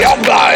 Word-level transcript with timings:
Your 0.00 0.16
God. 0.24 0.53